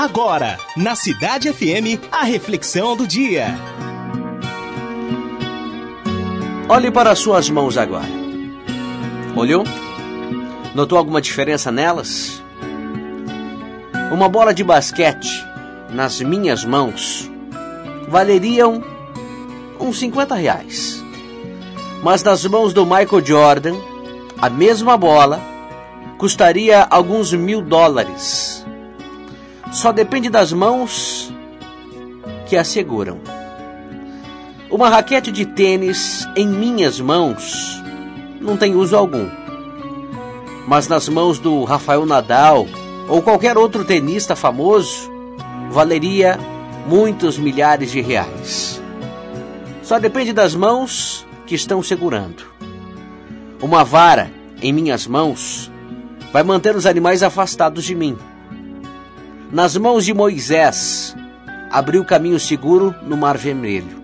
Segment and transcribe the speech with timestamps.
[0.00, 3.48] Agora, na Cidade FM, a reflexão do dia.
[6.66, 8.08] Olhe para suas mãos agora.
[9.36, 9.62] Olhou?
[10.74, 12.42] Notou alguma diferença nelas?
[14.10, 15.46] Uma bola de basquete
[15.90, 17.30] nas minhas mãos
[18.08, 18.82] valeriam
[19.78, 21.04] uns 50 reais.
[22.02, 23.76] Mas nas mãos do Michael Jordan,
[24.40, 25.38] a mesma bola
[26.16, 28.59] custaria alguns mil dólares.
[29.70, 31.32] Só depende das mãos
[32.46, 33.20] que a seguram.
[34.70, 37.80] Uma raquete de tênis em minhas mãos
[38.40, 39.28] não tem uso algum.
[40.66, 42.66] Mas nas mãos do Rafael Nadal
[43.08, 45.10] ou qualquer outro tenista famoso,
[45.70, 46.38] valeria
[46.86, 48.82] muitos milhares de reais.
[49.82, 52.44] Só depende das mãos que estão segurando.
[53.62, 54.30] Uma vara
[54.62, 55.70] em minhas mãos
[56.32, 58.16] vai manter os animais afastados de mim.
[59.52, 61.16] Nas mãos de Moisés,
[61.72, 64.00] abriu caminho seguro no Mar Vermelho.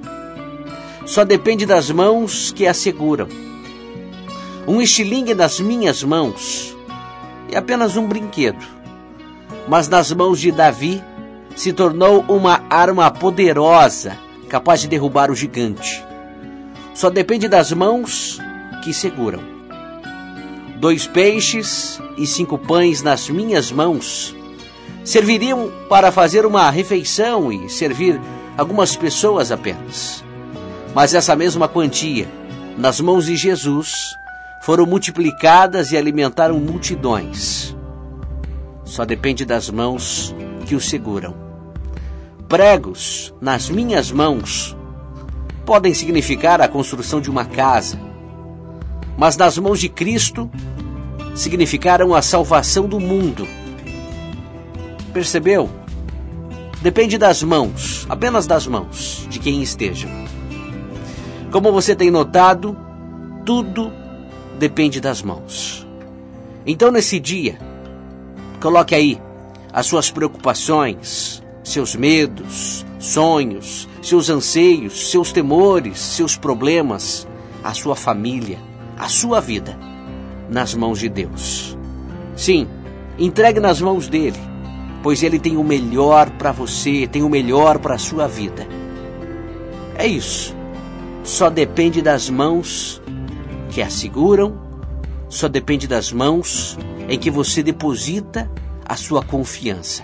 [1.07, 3.29] Só depende das mãos que a seguram.
[4.67, 6.77] Um estilingue nas minhas mãos
[7.53, 8.67] é apenas um brinquedo,
[9.69, 11.01] mas nas mãos de Davi
[11.55, 16.05] se tornou uma arma poderosa capaz de derrubar o gigante.
[16.93, 18.41] Só depende das mãos
[18.83, 19.45] que seguram.
[20.81, 24.35] Dois peixes e cinco pães nas minhas mãos
[25.05, 28.21] serviriam para fazer uma refeição e servir
[28.57, 30.25] algumas pessoas apenas.
[30.95, 32.29] Mas essa mesma quantia,
[32.77, 34.17] nas mãos de Jesus,
[34.63, 37.77] foram multiplicadas e alimentaram multidões.
[38.85, 40.35] Só depende das mãos
[40.67, 41.35] que o seguram.
[42.49, 44.77] Pregos nas minhas mãos
[45.65, 48.01] podem significar a construção de uma casa,
[49.19, 50.51] mas nas mãos de Cristo
[51.35, 53.47] significaram a salvação do mundo.
[55.17, 55.71] Percebeu?
[56.83, 60.07] Depende das mãos, apenas das mãos de quem esteja.
[61.51, 62.77] Como você tem notado,
[63.43, 63.91] tudo
[64.59, 65.87] depende das mãos.
[66.67, 67.59] Então, nesse dia,
[68.61, 69.19] coloque aí
[69.73, 77.27] as suas preocupações, seus medos, sonhos, seus anseios, seus temores, seus problemas,
[77.65, 78.59] a sua família,
[78.99, 79.79] a sua vida
[80.51, 81.75] nas mãos de Deus.
[82.37, 82.69] Sim,
[83.19, 84.56] entregue nas mãos dele,
[85.07, 88.67] pois ele tem o melhor para você, tem o melhor para a sua vida.
[89.95, 90.53] É isso.
[91.23, 93.01] Só depende das mãos
[93.71, 94.59] que a seguram,
[95.29, 96.77] só depende das mãos
[97.09, 98.51] em que você deposita
[98.85, 100.03] a sua confiança.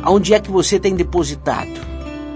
[0.00, 1.80] Aonde é que você tem depositado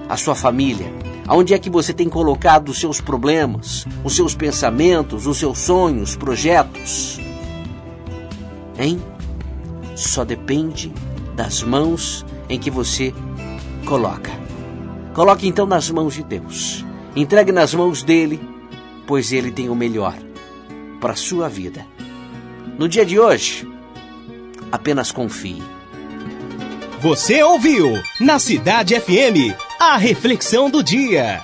[0.09, 0.93] a sua família?
[1.29, 6.17] Aonde é que você tem colocado os seus problemas, os seus pensamentos, os seus sonhos,
[6.17, 7.21] projetos?
[8.77, 9.01] Hein?
[9.95, 10.93] Só depende
[11.39, 13.15] das mãos em que você
[13.87, 14.33] coloca.
[15.15, 16.85] Coloque então nas mãos de Deus.
[17.15, 18.41] Entregue nas mãos dele,
[19.07, 20.19] pois ele tem o melhor
[21.01, 21.87] para a sua vida.
[22.77, 23.71] No dia de hoje,
[24.73, 25.63] apenas confie.
[27.01, 27.87] Você ouviu
[28.21, 31.41] na Cidade FM a reflexão do dia.